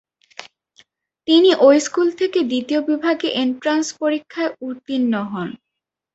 তিনি 1.27 1.49
ঐ 1.59 1.79
স্কুল 1.85 2.07
থেকে 2.19 2.39
দ্বিতীয় 2.43 2.79
বিভাগে 2.89 3.27
এন্ট্রান্স 3.43 3.87
পরীক্ষায় 4.01 4.51
উত্তীর্ণ 4.61 5.13
হন। 5.31 5.49